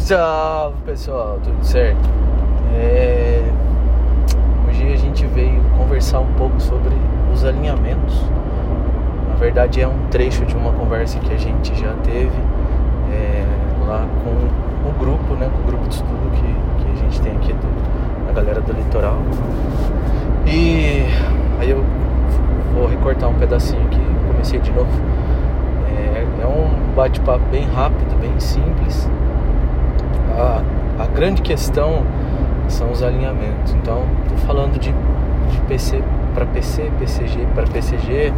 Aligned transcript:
Salve 0.00 0.76
pessoal, 0.86 1.38
tudo 1.44 1.62
certo? 1.62 2.08
É... 2.74 3.44
Hoje 4.66 4.92
a 4.92 4.96
gente 4.96 5.26
veio 5.26 5.62
conversar 5.76 6.20
um 6.20 6.32
pouco 6.32 6.58
sobre 6.58 6.94
os 7.32 7.44
alinhamentos. 7.44 8.24
Na 9.28 9.34
verdade, 9.34 9.80
é 9.80 9.86
um 9.86 10.08
trecho 10.10 10.44
de 10.46 10.56
uma 10.56 10.72
conversa 10.72 11.18
que 11.20 11.32
a 11.32 11.36
gente 11.36 11.78
já 11.78 11.92
teve 12.02 12.36
é, 13.12 13.44
lá 13.86 14.08
com 14.24 14.88
o 14.88 14.92
grupo, 14.98 15.34
né? 15.34 15.48
Com 15.52 15.62
o 15.62 15.66
grupo 15.66 15.86
de 15.86 15.94
estudo 15.94 16.30
que, 16.32 16.82
que 16.82 16.90
a 16.90 17.02
gente 17.02 17.20
tem 17.20 17.36
aqui 17.36 17.52
do, 17.52 18.26
da 18.26 18.32
galera 18.32 18.60
do 18.62 18.72
litoral. 18.72 19.18
E 20.46 21.04
aí 21.60 21.70
eu 21.70 21.84
vou 22.74 22.88
recortar 22.88 23.28
um 23.28 23.34
pedacinho 23.34 23.84
aqui, 23.84 24.00
comecei 24.26 24.58
de 24.58 24.72
novo. 24.72 24.90
É, 25.88 26.26
é 26.42 26.46
um 26.46 26.94
bate-papo 26.96 27.44
bem 27.52 27.68
rápido, 27.68 28.18
bem 28.18 28.40
simples 28.40 29.08
a, 30.36 30.62
a 31.02 31.06
grande 31.06 31.42
questão 31.42 32.04
são 32.68 32.90
os 32.90 33.02
alinhamentos. 33.02 33.72
Então, 33.74 34.04
estou 34.22 34.38
falando 34.38 34.78
de, 34.78 34.92
de 34.92 35.60
PC 35.68 36.02
para 36.34 36.46
PC, 36.46 36.90
PCG 36.98 37.46
para 37.54 37.66
PCG, 37.66 38.32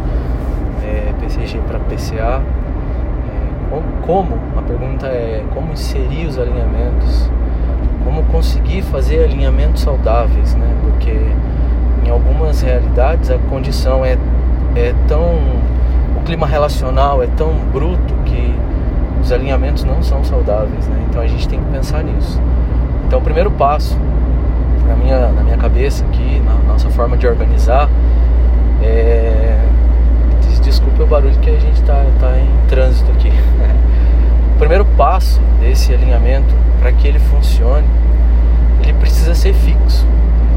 é, 0.83 1.13
PCG 1.19 1.59
para 1.67 1.79
PCA. 1.79 2.41
É, 2.41 3.69
como, 3.69 3.83
como, 4.01 4.39
a 4.57 4.61
pergunta 4.61 5.07
é 5.07 5.43
como 5.53 5.73
inserir 5.73 6.27
os 6.27 6.37
alinhamentos, 6.37 7.29
como 8.03 8.23
conseguir 8.23 8.81
fazer 8.81 9.23
alinhamentos 9.23 9.81
saudáveis, 9.81 10.55
né? 10.55 10.75
Porque 10.81 11.17
em 12.05 12.09
algumas 12.09 12.61
realidades 12.61 13.29
a 13.29 13.37
condição 13.49 14.03
é, 14.03 14.17
é 14.75 14.93
tão. 15.07 15.39
o 16.17 16.21
clima 16.25 16.45
relacional 16.47 17.23
é 17.23 17.27
tão 17.27 17.53
bruto 17.71 18.13
que 18.25 18.53
os 19.23 19.31
alinhamentos 19.31 19.83
não 19.83 20.03
são 20.03 20.23
saudáveis, 20.23 20.87
né? 20.87 21.05
Então 21.09 21.21
a 21.21 21.27
gente 21.27 21.47
tem 21.47 21.59
que 21.59 21.71
pensar 21.71 22.03
nisso. 22.03 22.39
Então 23.07 23.19
o 23.19 23.21
primeiro 23.21 23.49
passo 23.51 23.97
na 24.87 24.95
minha, 24.95 25.29
na 25.29 25.43
minha 25.43 25.57
cabeça 25.57 26.03
aqui, 26.05 26.41
na 26.45 26.55
nossa 26.67 26.89
forma 26.89 27.17
de 27.17 27.25
organizar, 27.25 27.89
é... 28.81 29.59
Desculpa 30.63 31.03
o 31.03 31.05
barulho 31.05 31.37
que 31.39 31.49
a 31.49 31.59
gente 31.59 31.81
está 31.81 32.05
tá 32.19 32.39
em 32.39 32.67
trânsito 32.67 33.11
aqui. 33.11 33.29
o 34.55 34.57
primeiro 34.57 34.85
passo 34.85 35.41
desse 35.59 35.93
alinhamento, 35.93 36.55
para 36.79 36.91
que 36.91 37.05
ele 37.05 37.19
funcione, 37.19 37.85
ele 38.81 38.93
precisa 38.93 39.35
ser 39.35 39.53
fixo. 39.53 40.07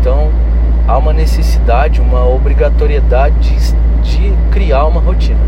Então 0.01 0.31
há 0.87 0.97
uma 0.97 1.13
necessidade, 1.13 2.01
uma 2.01 2.25
obrigatoriedade 2.25 3.37
de, 3.41 3.75
de 4.03 4.33
criar 4.51 4.87
uma 4.87 5.01
rotina. 5.01 5.41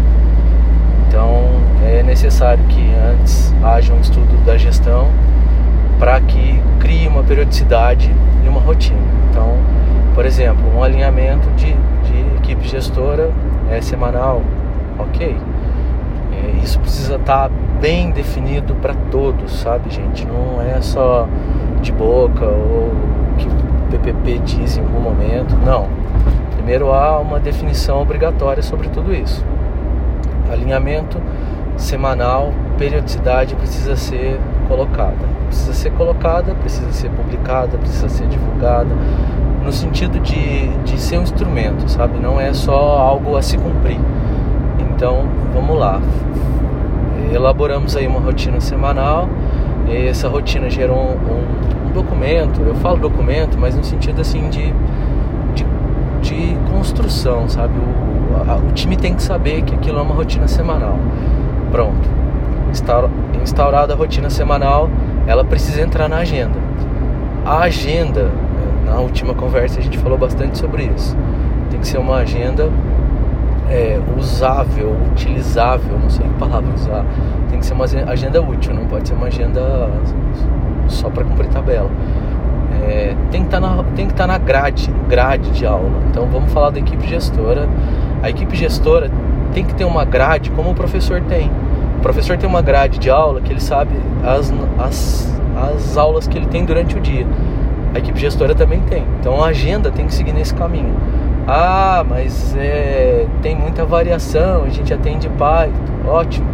Então 1.06 1.57
é 1.98 2.02
necessário 2.02 2.62
que 2.64 2.92
antes 2.94 3.52
haja 3.62 3.92
um 3.92 4.00
estudo 4.00 4.44
da 4.44 4.56
gestão 4.56 5.08
para 5.98 6.20
que 6.20 6.62
crie 6.78 7.08
uma 7.08 7.24
periodicidade 7.24 8.14
e 8.44 8.48
uma 8.48 8.60
rotina. 8.60 8.98
Então, 9.30 9.56
por 10.14 10.24
exemplo, 10.24 10.64
um 10.76 10.82
alinhamento 10.82 11.48
de, 11.50 11.72
de 11.72 12.36
equipe 12.36 12.66
gestora 12.68 13.30
é 13.70 13.80
semanal, 13.80 14.42
ok? 14.98 15.36
É, 16.32 16.64
isso 16.64 16.78
precisa 16.78 17.16
estar 17.16 17.48
tá 17.48 17.54
bem 17.80 18.10
definido 18.10 18.74
para 18.76 18.94
todos, 19.10 19.60
sabe, 19.60 19.90
gente? 19.90 20.24
Não 20.26 20.62
é 20.62 20.80
só 20.80 21.28
de 21.82 21.92
boca 21.92 22.44
ou 22.44 22.92
que 23.38 23.46
o 23.46 23.90
PPP 23.90 24.38
diz 24.44 24.76
em 24.76 24.80
algum 24.80 25.00
momento, 25.00 25.56
não. 25.64 25.88
Primeiro 26.54 26.92
há 26.92 27.18
uma 27.18 27.40
definição 27.40 28.00
obrigatória 28.00 28.62
sobre 28.62 28.88
tudo 28.88 29.12
isso 29.12 29.44
alinhamento 30.50 31.20
semanal, 31.78 32.52
periodicidade 32.76 33.54
precisa 33.54 33.96
ser 33.96 34.38
colocada. 34.66 35.38
Precisa 35.46 35.72
ser 35.72 35.90
colocada, 35.92 36.54
precisa 36.54 36.92
ser 36.92 37.10
publicada, 37.10 37.78
precisa 37.78 38.08
ser 38.08 38.26
divulgada, 38.26 38.94
no 39.64 39.72
sentido 39.72 40.20
de, 40.20 40.68
de 40.84 41.00
ser 41.00 41.18
um 41.18 41.22
instrumento, 41.22 41.90
sabe? 41.90 42.18
Não 42.18 42.38
é 42.40 42.52
só 42.52 42.98
algo 42.98 43.36
a 43.36 43.42
se 43.42 43.56
cumprir. 43.56 43.98
Então, 44.78 45.24
vamos 45.54 45.78
lá. 45.78 46.00
Elaboramos 47.32 47.96
aí 47.96 48.06
uma 48.06 48.20
rotina 48.20 48.60
semanal. 48.60 49.28
essa 49.88 50.28
rotina 50.28 50.68
gerou 50.68 50.98
um, 50.98 51.12
um, 51.12 51.88
um, 51.88 51.92
documento. 51.92 52.60
Eu 52.62 52.74
falo 52.76 52.98
documento, 52.98 53.58
mas 53.58 53.76
no 53.76 53.84
sentido 53.84 54.20
assim 54.20 54.48
de, 54.50 54.74
de, 55.54 55.66
de 56.20 56.56
construção, 56.70 57.48
sabe? 57.48 57.74
O, 57.78 58.68
o 58.68 58.72
time 58.72 58.96
tem 58.96 59.14
que 59.14 59.22
saber 59.22 59.62
que 59.62 59.74
aquilo 59.74 59.98
é 59.98 60.02
uma 60.02 60.14
rotina 60.14 60.48
semanal. 60.48 60.98
Pronto. 61.70 62.08
Instaurada 63.42 63.94
a 63.94 63.96
rotina 63.96 64.30
semanal, 64.30 64.90
ela 65.26 65.44
precisa 65.44 65.80
entrar 65.82 66.08
na 66.08 66.18
agenda. 66.18 66.58
A 67.44 67.60
agenda, 67.60 68.30
na 68.84 68.96
última 68.96 69.34
conversa 69.34 69.80
a 69.80 69.82
gente 69.82 69.98
falou 69.98 70.18
bastante 70.18 70.58
sobre 70.58 70.84
isso. 70.84 71.16
Tem 71.70 71.80
que 71.80 71.86
ser 71.86 71.98
uma 71.98 72.16
agenda 72.16 72.70
é, 73.70 73.98
usável, 74.16 74.96
utilizável, 75.12 75.98
não 75.98 76.10
sei 76.10 76.26
que 76.26 76.34
palavra 76.34 76.72
usar. 76.74 77.04
Tem 77.50 77.58
que 77.58 77.66
ser 77.66 77.74
uma 77.74 77.84
agenda 77.84 78.42
útil, 78.42 78.74
não 78.74 78.86
pode 78.86 79.08
ser 79.08 79.14
uma 79.14 79.26
agenda 79.26 79.90
só 80.88 81.08
para 81.10 81.24
cumprir 81.24 81.48
tabela. 81.48 81.90
É, 82.86 83.14
tem 83.30 83.44
que 83.44 83.50
tá 83.50 83.58
estar 83.58 84.14
tá 84.14 84.26
na 84.26 84.38
grade, 84.38 84.90
grade 85.08 85.50
de 85.50 85.66
aula. 85.66 85.90
Então 86.10 86.26
vamos 86.26 86.52
falar 86.52 86.70
da 86.70 86.78
equipe 86.78 87.06
gestora 87.06 87.68
a 88.22 88.30
equipe 88.30 88.56
gestora 88.56 89.10
tem 89.58 89.64
que 89.66 89.74
ter 89.74 89.84
uma 89.84 90.04
grade 90.04 90.52
como 90.52 90.70
o 90.70 90.74
professor 90.74 91.20
tem. 91.22 91.50
O 91.98 92.00
professor 92.00 92.38
tem 92.38 92.48
uma 92.48 92.62
grade 92.62 92.96
de 93.00 93.10
aula 93.10 93.40
que 93.40 93.52
ele 93.52 93.60
sabe 93.60 93.90
as, 94.24 94.52
as, 94.78 95.40
as 95.74 95.96
aulas 95.96 96.28
que 96.28 96.38
ele 96.38 96.46
tem 96.46 96.64
durante 96.64 96.96
o 96.96 97.00
dia. 97.00 97.26
A 97.92 97.98
equipe 97.98 98.20
gestora 98.20 98.54
também 98.54 98.80
tem. 98.82 99.02
Então 99.18 99.42
a 99.42 99.48
agenda 99.48 99.90
tem 99.90 100.06
que 100.06 100.14
seguir 100.14 100.32
nesse 100.32 100.54
caminho. 100.54 100.94
Ah, 101.48 102.04
mas 102.08 102.54
é, 102.56 103.26
tem 103.42 103.56
muita 103.56 103.84
variação, 103.84 104.62
a 104.62 104.68
gente 104.68 104.94
atende 104.94 105.28
pai, 105.30 105.72
ótimo. 106.06 106.46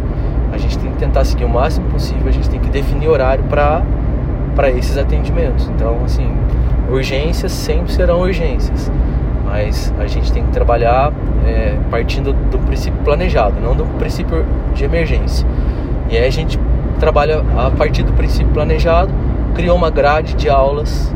A 0.51 0.57
gente 0.57 0.75
tem 0.79 0.91
que 0.91 0.97
tentar 0.97 1.25
seguir 1.25 1.45
o 1.45 1.49
máximo 1.49 1.87
possível, 1.91 2.27
a 2.27 2.31
gente 2.31 2.49
tem 2.49 2.59
que 2.59 2.69
definir 2.71 3.07
horário 3.07 3.43
para 3.43 4.71
esses 4.71 4.97
atendimentos. 4.97 5.67
Então, 5.67 5.99
assim, 6.05 6.27
urgências 6.89 7.51
sempre 7.51 7.93
serão 7.93 8.21
urgências 8.21 8.89
mas 9.55 9.93
a 9.97 10.05
gente 10.05 10.33
tem 10.33 10.43
que 10.43 10.51
trabalhar 10.51 11.13
é, 11.47 11.77
partindo 11.89 12.33
do 12.33 12.59
princípio 12.59 12.99
planejado, 13.05 13.55
não 13.61 13.73
do 13.73 13.85
princípio 13.97 14.45
de 14.73 14.83
emergência. 14.83 15.47
E 16.09 16.17
aí 16.17 16.25
a 16.25 16.29
gente 16.29 16.59
trabalha 16.99 17.41
a 17.57 17.71
partir 17.71 18.03
do 18.03 18.11
princípio 18.11 18.51
planejado, 18.51 19.13
criou 19.53 19.77
uma 19.77 19.89
grade 19.89 20.33
de 20.33 20.49
aulas 20.49 21.13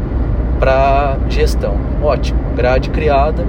para 0.57 1.17
gestão. 1.27 1.75
Ótimo, 2.01 2.39
grade 2.55 2.89
criada, 2.91 3.45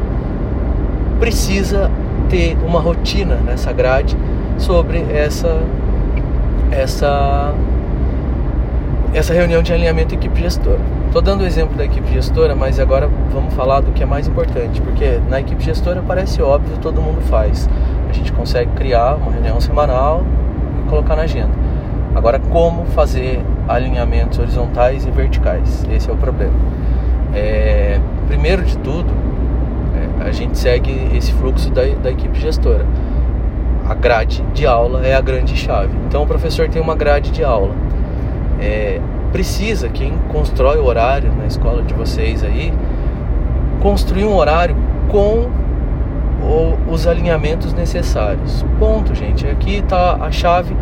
precisa 1.21 1.89
ter 2.29 2.57
uma 2.67 2.81
rotina 2.81 3.37
nessa 3.37 3.73
grade 3.73 4.17
sobre 4.59 5.07
essa 5.13 5.63
essa 6.73 7.55
essa 9.15 9.33
reunião 9.33 9.63
de 9.63 9.73
alinhamento 9.73 10.17
equipe 10.17 10.41
gestora. 10.41 10.81
Estou 11.11 11.21
dando 11.21 11.41
o 11.41 11.45
exemplo 11.45 11.77
da 11.77 11.85
equipe 11.85 12.07
gestora, 12.13 12.55
mas 12.55 12.79
agora 12.79 13.11
vamos 13.33 13.53
falar 13.55 13.81
do 13.81 13.91
que 13.91 14.01
é 14.01 14.07
mais 14.07 14.29
importante, 14.29 14.81
porque 14.81 15.21
na 15.29 15.41
equipe 15.41 15.61
gestora 15.61 16.01
parece 16.07 16.41
óbvio, 16.41 16.79
todo 16.81 17.03
mundo 17.03 17.21
faz. 17.23 17.69
A 18.09 18.13
gente 18.13 18.33
consegue 18.33 18.71
criar 18.77 19.17
uma 19.17 19.33
reunião 19.33 19.61
semanal 19.61 20.23
e 20.79 20.89
colocar 20.89 21.17
na 21.17 21.23
agenda. 21.23 21.51
Agora, 22.15 22.39
como 22.39 22.85
fazer 22.87 23.45
alinhamentos 23.67 24.39
horizontais 24.39 25.05
e 25.05 25.11
verticais? 25.11 25.85
Esse 25.91 26.09
é 26.09 26.13
o 26.13 26.17
problema. 26.17 26.55
É, 27.35 27.99
primeiro 28.29 28.63
de 28.63 28.79
tudo, 28.79 29.13
é, 30.23 30.29
a 30.29 30.31
gente 30.31 30.57
segue 30.57 31.11
esse 31.13 31.33
fluxo 31.33 31.73
da, 31.73 31.83
da 32.01 32.13
equipe 32.13 32.39
gestora. 32.39 32.87
A 33.89 33.95
grade 33.95 34.45
de 34.55 34.65
aula 34.65 35.05
é 35.05 35.17
a 35.17 35.21
grande 35.21 35.57
chave. 35.57 35.93
Então, 36.07 36.23
o 36.23 36.27
professor 36.29 36.69
tem 36.69 36.81
uma 36.81 36.95
grade 36.95 37.33
de 37.33 37.43
aula. 37.43 37.75
É, 38.61 39.01
precisa, 39.33 39.89
quem 39.89 40.13
constrói 40.29 40.79
o 40.79 40.85
horário 40.85 41.33
na 41.33 41.47
escola 41.47 41.83
de 41.83 41.95
vocês 41.95 42.43
aí, 42.43 42.73
construir 43.81 44.25
um 44.25 44.35
horário 44.35 44.77
com 45.09 45.49
os 46.89 47.07
alinhamentos 47.07 47.73
necessários. 47.73 48.65
Ponto, 48.79 49.15
gente. 49.15 49.47
Aqui 49.47 49.77
está 49.77 50.15
a 50.15 50.31
chave 50.31 50.75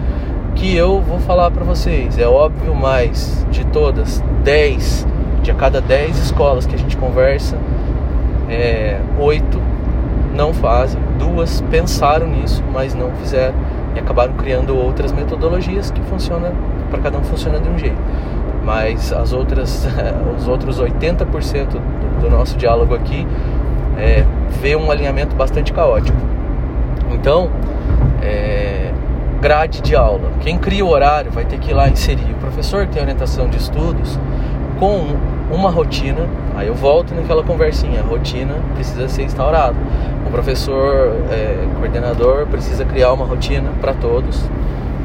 que 0.54 0.74
eu 0.74 1.00
vou 1.00 1.18
falar 1.20 1.50
para 1.50 1.64
vocês. 1.64 2.18
É 2.18 2.26
óbvio, 2.26 2.74
mas 2.74 3.46
de 3.50 3.64
todas 3.66 4.22
10, 4.44 5.06
de 5.42 5.50
a 5.50 5.54
cada 5.54 5.80
10 5.80 6.18
escolas 6.18 6.66
que 6.66 6.74
a 6.74 6.78
gente 6.78 6.96
conversa, 6.96 7.56
é, 8.48 9.00
8 9.18 9.60
não 10.34 10.52
fazem, 10.52 11.00
duas 11.18 11.60
pensaram 11.62 12.28
nisso, 12.28 12.62
mas 12.72 12.94
não 12.94 13.10
fizeram 13.12 13.54
e 13.94 13.98
acabaram 13.98 14.34
criando 14.34 14.76
outras 14.76 15.12
metodologias 15.12 15.90
que 15.90 16.00
funcionam 16.02 16.52
para 16.90 17.00
cada 17.00 17.18
um 17.18 17.24
funciona 17.24 17.58
de 17.58 17.68
um 17.68 17.78
jeito 17.78 17.98
mas 18.68 19.14
as 19.14 19.32
outras, 19.32 19.88
os 20.36 20.46
outros 20.46 20.78
80% 20.78 21.80
do, 22.20 22.28
nosso 22.28 22.54
diálogo 22.58 22.94
aqui 22.94 23.26
é, 23.96 24.26
vê 24.60 24.76
um 24.76 24.90
alinhamento 24.90 25.34
bastante 25.34 25.72
caótico. 25.72 26.18
Então, 27.10 27.50
é, 28.20 28.92
grade 29.40 29.80
de 29.80 29.96
aula. 29.96 30.30
Quem 30.42 30.58
cria 30.58 30.84
o 30.84 30.88
horário 30.90 31.32
vai 31.32 31.46
ter 31.46 31.58
que 31.58 31.70
ir 31.70 31.74
lá 31.74 31.88
inserir 31.88 32.30
o 32.30 32.34
professor 32.34 32.84
que 32.86 32.92
tem 32.92 33.00
orientação 33.00 33.48
de 33.48 33.56
estudos 33.56 34.20
com 34.78 35.16
uma 35.50 35.70
rotina. 35.70 36.28
Aí 36.54 36.68
eu 36.68 36.74
volto 36.74 37.14
naquela 37.14 37.42
conversinha. 37.42 38.00
A 38.00 38.04
rotina 38.04 38.54
precisa 38.74 39.08
ser 39.08 39.22
instaurada. 39.22 39.76
O 40.26 40.30
professor 40.30 41.16
é, 41.30 41.66
coordenador 41.78 42.46
precisa 42.48 42.84
criar 42.84 43.14
uma 43.14 43.24
rotina 43.24 43.70
para 43.80 43.94
todos. 43.94 44.44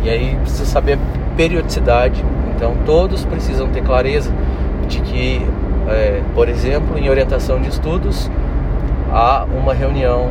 E 0.04 0.10
aí 0.10 0.36
precisa 0.36 0.66
saber 0.66 0.98
a 0.98 1.36
periodicidade. 1.38 2.22
Então 2.64 2.78
todos 2.86 3.26
precisam 3.26 3.68
ter 3.68 3.84
clareza 3.84 4.32
de 4.88 5.02
que, 5.02 5.46
é, 5.90 6.22
por 6.34 6.48
exemplo, 6.48 6.98
em 6.98 7.10
orientação 7.10 7.60
de 7.60 7.68
estudos, 7.68 8.32
há 9.12 9.46
uma 9.54 9.74
reunião 9.74 10.30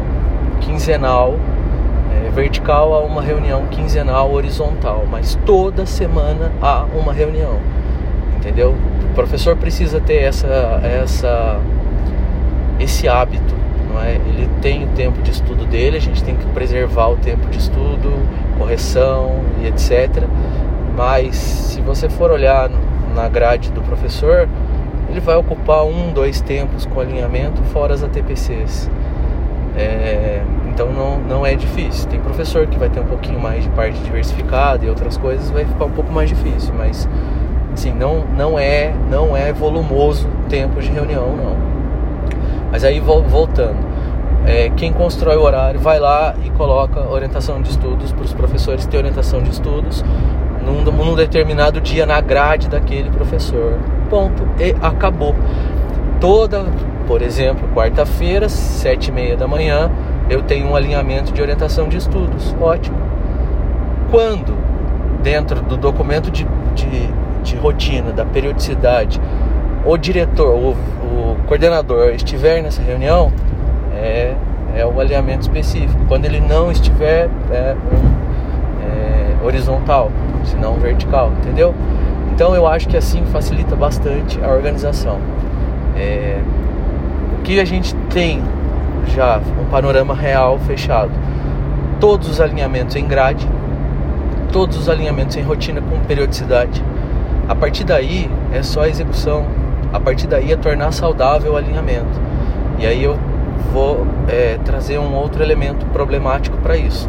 quinzenal 0.63 1.35
é, 2.11 2.31
vertical, 2.31 2.95
há 2.95 3.01
uma 3.01 3.21
reunião 3.21 3.67
quinzenal 3.67 4.33
horizontal, 4.33 5.05
mas 5.11 5.39
toda 5.45 5.85
semana 5.85 6.51
há 6.63 6.87
uma 6.99 7.13
reunião, 7.13 7.59
entendeu? 8.35 8.75
O 9.11 9.15
professor 9.15 9.55
precisa 9.55 10.01
ter 10.01 10.23
essa, 10.23 10.81
essa, 10.83 11.61
esse 12.81 13.07
hábito, 13.09 13.55
é? 14.01 14.15
Ele 14.15 14.49
tem 14.63 14.85
o 14.85 14.89
tempo 14.89 15.21
de 15.21 15.33
estudo 15.33 15.67
dele, 15.67 15.99
a 15.99 16.01
gente 16.01 16.25
tem 16.25 16.35
que 16.35 16.47
preservar 16.47 17.09
o 17.09 17.17
tempo 17.17 17.47
de 17.49 17.59
estudo, 17.59 18.11
correção 18.59 19.41
e 19.63 19.67
etc. 19.67 20.25
Mas 20.97 21.37
se 21.37 21.81
você 21.81 22.09
for 22.09 22.31
olhar 22.31 22.71
na 23.15 23.29
grade 23.29 23.71
do 23.71 23.81
professor, 23.83 24.49
ele 25.09 25.21
vai 25.21 25.37
ocupar 25.37 25.85
um, 25.85 26.13
dois 26.13 26.41
tempos 26.41 26.87
com 26.87 27.01
alinhamento 27.01 27.63
fora 27.65 27.95
as 27.95 28.03
ATPCs. 28.03 28.91
É, 29.77 30.43
então 30.69 30.91
não, 30.93 31.19
não 31.19 31.47
é 31.47 31.55
difícil. 31.55 32.09
Tem 32.09 32.21
professor 32.21 32.67
que 32.67 32.79
vai 32.79 32.89
ter 32.89 33.01
um 33.01 33.07
pouquinho 33.07 33.41
mais 33.41 33.65
de 33.65 33.71
parte 33.71 33.99
diversificada 34.01 34.85
e 34.85 34.89
outras 34.89 35.17
coisas 35.17 35.51
vai 35.51 35.65
ficar 35.65 35.85
um 35.85 35.91
pouco 35.91 36.13
mais 36.13 36.29
difícil, 36.29 36.75
mas 36.77 37.09
assim, 37.73 37.93
não, 37.93 38.25
não 38.37 38.59
é 38.59 38.93
não 39.11 39.37
é 39.37 39.53
volumoso 39.53 40.29
tempo 40.49 40.81
de 40.81 40.91
reunião 40.91 41.37
não. 41.37 41.57
Mas 42.71 42.85
aí 42.85 43.01
voltando, 43.01 43.87
é, 44.47 44.71
quem 44.71 44.93
constrói 44.93 45.37
o 45.37 45.43
horário 45.43 45.79
vai 45.79 45.99
lá 45.99 46.35
e 46.43 46.51
coloca 46.51 47.01
orientação 47.01 47.61
de 47.61 47.71
estudos 47.71 48.13
para 48.13 48.25
os 48.25 48.33
professores 48.33 48.87
ter 48.87 48.97
orientação 48.97 49.43
de 49.43 49.51
estudos 49.51 50.03
num, 50.65 50.83
num 50.83 51.15
determinado 51.15 51.81
dia 51.81 52.07
na 52.07 52.21
grade 52.21 52.69
daquele 52.69 53.11
professor. 53.11 53.79
Ponto. 54.09 54.43
E 54.59 54.75
acabou. 54.81 55.35
Toda, 56.21 56.65
por 57.07 57.23
exemplo, 57.23 57.69
quarta-feira, 57.75 58.49
sete 58.49 59.09
e 59.09 59.13
meia 59.13 59.37
da 59.37 59.49
manhã, 59.49 59.91
eu 60.31 60.43
tenho 60.43 60.69
um 60.69 60.77
alinhamento 60.77 61.33
de 61.33 61.43
orientação 61.43 61.89
de 61.89 61.97
estudos. 61.97 62.55
Ótimo. 62.61 62.97
Quando, 64.11 64.55
dentro 65.23 65.61
do 65.63 65.77
documento 65.77 66.31
de, 66.31 66.47
de, 66.75 67.09
de 67.43 67.57
rotina, 67.57 68.13
da 68.13 68.25
periodicidade, 68.25 69.21
o 69.85 69.97
diretor, 69.97 70.55
o, 70.55 70.71
o 70.71 71.37
coordenador 71.47 72.11
estiver 72.11 72.63
nessa 72.63 72.81
reunião, 72.83 73.33
é, 73.95 74.35
é 74.77 74.87
o 74.87 75.01
alinhamento 75.01 75.43
específico. 75.43 76.05
Quando 76.07 76.25
ele 76.25 76.41
não 76.41 76.71
estiver, 76.71 77.29
é 77.51 77.75
um 77.75 79.43
é, 79.43 79.47
horizontal 79.47 80.11
se 80.45 80.57
não 80.57 80.75
vertical, 80.75 81.33
entendeu? 81.41 81.75
Então 82.35 82.55
eu 82.55 82.67
acho 82.67 82.89
que 82.89 82.97
assim 82.97 83.25
facilita 83.27 83.77
bastante 83.77 84.39
a 84.43 84.49
organização. 84.49 85.19
É, 85.97 86.41
o 87.39 87.43
que 87.43 87.61
a 87.61 87.65
gente 87.65 87.95
tem 88.11 88.43
já 89.07 89.41
um 89.61 89.65
panorama 89.67 90.15
real 90.15 90.59
fechado, 90.61 91.11
todos 92.01 92.29
os 92.29 92.41
alinhamentos 92.41 92.97
em 92.97 93.07
grade, 93.07 93.49
todos 94.53 94.77
os 94.77 94.89
alinhamentos 94.89 95.37
em 95.37 95.43
rotina 95.43 95.81
com 95.81 95.99
periodicidade. 96.01 96.83
A 97.49 97.55
partir 97.55 97.85
daí 97.85 98.31
é 98.53 98.63
só 98.63 98.83
a 98.83 98.89
execução. 98.89 99.45
A 99.93 100.01
partir 100.01 100.27
daí 100.27 100.53
é 100.53 100.57
tornar 100.57 100.93
saudável 100.93 101.53
o 101.53 101.57
alinhamento. 101.57 102.21
E 102.79 102.87
aí 102.87 103.03
eu 103.03 103.19
vou 103.73 104.07
é, 104.29 104.59
trazer 104.65 104.99
um 104.99 105.15
outro 105.15 105.43
elemento 105.43 105.85
problemático 105.87 106.57
para 106.59 106.77
isso 106.77 107.09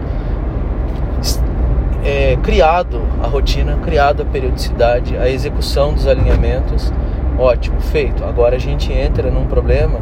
é, 2.03 2.38
criado 2.44 3.01
a 3.23 3.27
rotina, 3.27 3.77
criado 3.83 4.21
a 4.21 4.25
periodicidade, 4.25 5.17
a 5.17 5.29
execução 5.29 5.94
dos 5.94 6.07
alinhamentos, 6.07 6.91
ótimo, 7.39 7.79
feito. 7.79 8.23
Agora 8.25 8.55
a 8.55 8.59
gente 8.59 8.91
entra 8.91 9.31
num 9.31 9.45
problema 9.45 10.00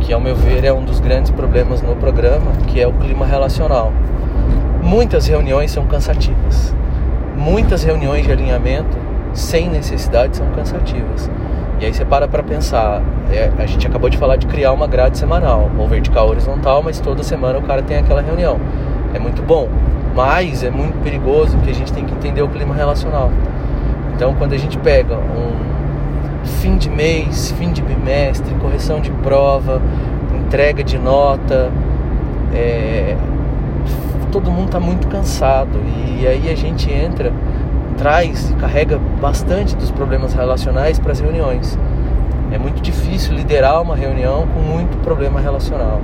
que, 0.00 0.12
ao 0.12 0.20
meu 0.20 0.34
ver, 0.34 0.64
é 0.64 0.72
um 0.72 0.84
dos 0.84 1.00
grandes 1.00 1.30
problemas 1.30 1.82
no 1.82 1.94
programa, 1.96 2.52
que 2.68 2.80
é 2.80 2.86
o 2.86 2.92
clima 2.92 3.26
relacional. 3.26 3.92
Muitas 4.82 5.26
reuniões 5.26 5.70
são 5.70 5.86
cansativas. 5.86 6.74
Muitas 7.36 7.82
reuniões 7.84 8.24
de 8.24 8.32
alinhamento 8.32 8.96
sem 9.32 9.68
necessidade 9.68 10.36
são 10.36 10.46
cansativas. 10.52 11.30
E 11.80 11.84
aí 11.84 11.94
você 11.94 12.04
para 12.04 12.26
para 12.26 12.42
pensar, 12.42 13.02
é, 13.30 13.52
a 13.56 13.66
gente 13.66 13.86
acabou 13.86 14.10
de 14.10 14.16
falar 14.16 14.36
de 14.36 14.46
criar 14.46 14.72
uma 14.72 14.86
grade 14.86 15.18
semanal, 15.18 15.70
ou 15.78 15.86
vertical 15.86 16.24
ou 16.24 16.30
horizontal, 16.30 16.82
mas 16.82 16.98
toda 16.98 17.22
semana 17.22 17.58
o 17.58 17.62
cara 17.62 17.82
tem 17.82 17.98
aquela 17.98 18.20
reunião. 18.20 18.58
É 19.14 19.18
muito 19.18 19.42
bom, 19.42 19.68
mas 20.14 20.62
é 20.62 20.70
muito 20.70 21.02
perigoso 21.02 21.56
que 21.58 21.70
a 21.70 21.74
gente 21.74 21.92
tem 21.92 22.04
que 22.04 22.12
entender 22.12 22.42
o 22.42 22.48
clima 22.48 22.74
relacional. 22.74 23.30
Então, 24.14 24.34
quando 24.34 24.52
a 24.52 24.58
gente 24.58 24.78
pega 24.78 25.14
um 25.16 26.46
fim 26.60 26.76
de 26.76 26.90
mês, 26.90 27.52
fim 27.52 27.72
de 27.72 27.82
bimestre, 27.82 28.54
correção 28.56 29.00
de 29.00 29.10
prova, 29.10 29.80
entrega 30.34 30.82
de 30.82 30.98
nota, 30.98 31.70
é, 32.54 33.16
todo 34.32 34.50
mundo 34.50 34.66
está 34.66 34.80
muito 34.80 35.08
cansado 35.08 35.78
e 36.18 36.26
aí 36.26 36.50
a 36.50 36.56
gente 36.56 36.90
entra, 36.90 37.32
traz 37.96 38.50
e 38.50 38.54
carrega 38.54 38.98
bastante 39.20 39.76
dos 39.76 39.90
problemas 39.90 40.34
relacionais 40.34 40.98
para 40.98 41.12
as 41.12 41.20
reuniões. 41.20 41.78
É 42.50 42.58
muito 42.58 42.80
difícil 42.80 43.34
liderar 43.34 43.82
uma 43.82 43.94
reunião 43.94 44.46
com 44.48 44.60
muito 44.60 44.96
problema 44.98 45.40
relacional. 45.40 46.00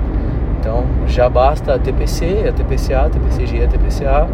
Então 0.65 0.83
já 1.05 1.29
basta 1.29 1.75
a 1.75 1.77
TPC, 1.77 2.45
a 2.49 2.51
TPCA, 2.51 3.01
a 3.01 3.09
TPCG, 3.11 3.65
a 3.65 3.67
TPCA. 3.67 4.27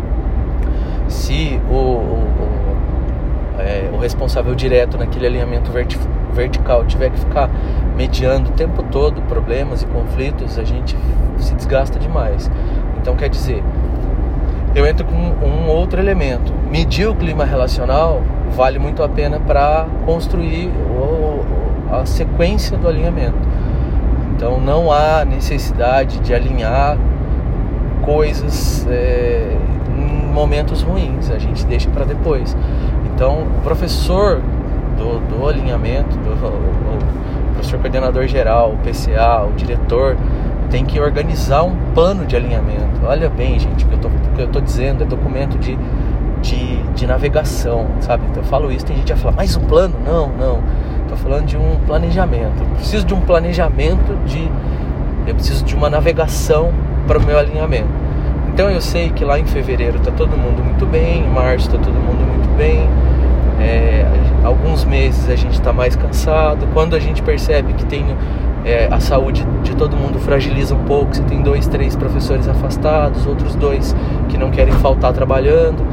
Se 1.09 1.59
o, 1.69 1.73
o, 1.73 3.57
o, 3.57 3.61
é, 3.61 3.89
o 3.91 3.97
responsável 3.97 4.55
direto 4.55 4.97
naquele 4.97 5.27
alinhamento 5.27 5.69
verti 5.73 5.99
vertical 6.33 6.85
tiver 6.85 7.09
que 7.09 7.19
ficar 7.19 7.49
mediando 7.97 8.49
o 8.49 8.53
tempo 8.53 8.81
todo 8.83 9.21
problemas 9.23 9.81
e 9.81 9.85
conflitos, 9.87 10.57
a 10.57 10.63
gente 10.63 10.95
se 11.37 11.53
desgasta 11.53 11.99
demais. 11.99 12.49
Então 13.01 13.13
quer 13.17 13.27
dizer, 13.27 13.61
eu 14.73 14.87
entro 14.87 15.05
com 15.05 15.13
um 15.13 15.67
outro 15.67 15.99
elemento. 15.99 16.53
Medir 16.71 17.09
o 17.09 17.13
clima 17.13 17.43
relacional 17.43 18.21
vale 18.55 18.79
muito 18.79 19.03
a 19.03 19.09
pena 19.09 19.37
para 19.37 19.85
construir 20.05 20.71
a 21.91 22.05
sequência 22.05 22.77
do 22.77 22.87
alinhamento. 22.87 23.50
Então 24.41 24.59
não 24.59 24.91
há 24.91 25.23
necessidade 25.23 26.17
de 26.17 26.33
alinhar 26.33 26.97
coisas 28.01 28.87
é, 28.89 29.55
em 29.95 30.33
momentos 30.33 30.81
ruins, 30.81 31.29
a 31.29 31.37
gente 31.37 31.63
deixa 31.67 31.87
para 31.91 32.05
depois. 32.05 32.57
Então 33.05 33.43
o 33.43 33.61
professor 33.61 34.41
do, 34.97 35.19
do 35.27 35.47
alinhamento, 35.47 36.17
do, 36.17 36.31
o 36.31 37.53
professor 37.53 37.77
coordenador 37.77 38.25
geral, 38.25 38.71
o 38.71 38.77
PCA, 38.77 39.47
o 39.47 39.53
diretor, 39.53 40.17
tem 40.71 40.85
que 40.85 40.99
organizar 40.99 41.61
um 41.61 41.75
plano 41.93 42.25
de 42.25 42.35
alinhamento. 42.35 42.99
Olha 43.05 43.29
bem, 43.29 43.59
gente, 43.59 43.85
o 43.85 43.87
que 43.89 44.41
eu 44.41 44.45
estou 44.45 44.61
dizendo 44.63 45.03
é 45.03 45.05
documento 45.05 45.55
de, 45.59 45.77
de, 46.41 46.81
de 46.95 47.05
navegação, 47.05 47.85
sabe? 47.99 48.23
Então 48.31 48.41
eu 48.41 48.49
falo 48.49 48.71
isso, 48.71 48.87
tem 48.87 48.95
gente 48.95 49.05
que 49.05 49.13
vai 49.13 49.21
falar, 49.21 49.35
mais 49.35 49.55
um 49.55 49.61
plano? 49.61 49.93
Não, 50.03 50.29
não 50.29 50.90
Estou 51.11 51.29
falando 51.29 51.45
de 51.45 51.57
um 51.57 51.77
planejamento. 51.85 52.63
Eu 52.63 52.75
preciso 52.75 53.05
de 53.05 53.13
um 53.13 53.19
planejamento 53.19 54.15
de. 54.25 54.49
Eu 55.27 55.35
preciso 55.35 55.65
de 55.65 55.75
uma 55.75 55.89
navegação 55.89 56.71
para 57.05 57.19
o 57.19 57.21
meu 57.21 57.37
alinhamento. 57.37 57.89
Então 58.53 58.69
eu 58.69 58.79
sei 58.79 59.09
que 59.09 59.25
lá 59.25 59.37
em 59.37 59.45
fevereiro 59.45 59.97
está 59.97 60.09
todo 60.09 60.37
mundo 60.37 60.63
muito 60.63 60.85
bem, 60.85 61.25
em 61.25 61.29
março 61.29 61.67
está 61.67 61.77
todo 61.77 61.95
mundo 61.95 62.25
muito 62.25 62.49
bem. 62.55 62.87
É, 63.59 64.05
alguns 64.41 64.85
meses 64.85 65.29
a 65.29 65.35
gente 65.35 65.55
está 65.55 65.73
mais 65.73 65.97
cansado. 65.97 66.65
Quando 66.73 66.95
a 66.95 66.99
gente 66.99 67.21
percebe 67.21 67.73
que 67.73 67.83
tem 67.83 68.05
é, 68.63 68.87
a 68.89 69.01
saúde 69.01 69.45
de 69.63 69.75
todo 69.75 69.97
mundo 69.97 70.17
fragiliza 70.17 70.73
um 70.73 70.85
pouco, 70.85 71.13
você 71.13 71.23
tem 71.23 71.41
dois, 71.41 71.67
três 71.67 71.93
professores 71.93 72.47
afastados, 72.47 73.27
outros 73.27 73.53
dois 73.55 73.93
que 74.29 74.37
não 74.37 74.49
querem 74.49 74.73
faltar 74.75 75.11
trabalhando. 75.11 75.85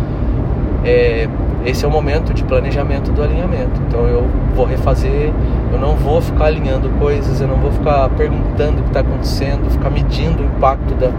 É, 0.84 1.28
esse 1.68 1.84
é 1.84 1.88
o 1.88 1.90
momento 1.90 2.32
de 2.32 2.42
planejamento 2.44 3.12
do 3.12 3.22
alinhamento. 3.22 3.80
Então 3.86 4.06
eu 4.06 4.26
vou 4.54 4.64
refazer, 4.64 5.32
eu 5.70 5.78
não 5.78 5.96
vou 5.96 6.20
ficar 6.20 6.46
alinhando 6.46 6.88
coisas, 6.98 7.40
eu 7.40 7.48
não 7.48 7.56
vou 7.56 7.70
ficar 7.70 8.08
perguntando 8.10 8.80
o 8.80 8.82
que 8.82 8.88
está 8.88 9.00
acontecendo, 9.00 9.70
ficar 9.70 9.90
medindo 9.90 10.42
o 10.42 10.46
impacto 10.46 10.94
da, 10.94 11.10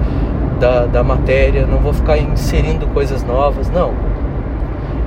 da, 0.60 0.86
da, 0.88 1.04
matéria, 1.04 1.68
não 1.68 1.78
vou 1.78 1.94
ficar 1.94 2.18
inserindo 2.18 2.88
coisas 2.88 3.24
novas, 3.24 3.70
não. 3.70 3.94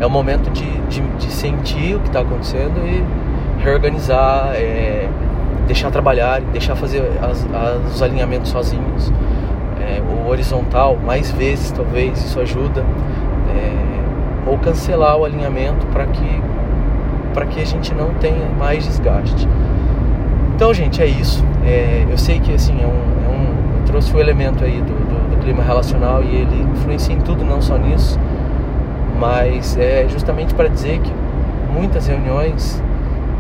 É 0.00 0.06
o 0.06 0.10
momento 0.10 0.50
de, 0.50 0.64
de, 0.88 1.00
de 1.00 1.32
sentir 1.32 1.96
o 1.96 2.00
que 2.00 2.08
está 2.08 2.20
acontecendo 2.20 2.78
e 2.86 3.04
reorganizar, 3.62 4.52
é, 4.54 5.08
deixar 5.66 5.90
trabalhar, 5.90 6.40
deixar 6.40 6.76
fazer 6.76 7.02
as, 7.20 7.46
as, 7.52 7.94
os 7.94 8.02
alinhamentos 8.02 8.50
sozinhos. 8.50 9.12
É, 9.80 10.00
o 10.00 10.28
horizontal, 10.28 10.96
mais 11.04 11.30
vezes 11.32 11.72
talvez, 11.72 12.24
isso 12.24 12.38
ajuda 12.38 12.84
é, 13.50 13.91
ou 14.52 14.58
cancelar 14.58 15.16
o 15.16 15.24
alinhamento 15.24 15.86
para 15.86 16.06
que 16.06 16.42
para 17.32 17.46
que 17.46 17.62
a 17.62 17.64
gente 17.64 17.94
não 17.94 18.12
tenha 18.14 18.46
mais 18.58 18.84
desgaste. 18.84 19.48
Então, 20.54 20.74
gente, 20.74 21.02
é 21.02 21.06
isso. 21.06 21.42
É, 21.64 22.06
eu 22.08 22.18
sei 22.18 22.38
que 22.38 22.52
assim 22.52 22.78
é 22.82 22.86
um, 22.86 22.90
é 22.90 23.28
um, 23.28 23.78
eu 23.78 23.84
trouxe 23.86 24.14
o 24.14 24.20
elemento 24.20 24.62
aí 24.62 24.82
do, 24.82 24.92
do, 24.92 25.30
do 25.30 25.42
clima 25.42 25.62
relacional 25.62 26.22
e 26.22 26.26
ele 26.26 26.68
influencia 26.74 27.14
em 27.14 27.20
tudo, 27.20 27.42
não 27.42 27.62
só 27.62 27.78
nisso, 27.78 28.20
mas 29.18 29.78
é 29.78 30.06
justamente 30.10 30.52
para 30.54 30.68
dizer 30.68 31.00
que 31.00 31.10
muitas 31.72 32.06
reuniões 32.06 32.82